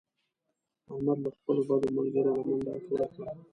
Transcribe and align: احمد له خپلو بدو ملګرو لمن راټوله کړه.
احمد 0.91 1.17
له 1.23 1.29
خپلو 1.35 1.61
بدو 1.67 1.87
ملګرو 1.97 2.31
لمن 2.47 2.59
راټوله 2.67 3.05
کړه. 3.15 3.29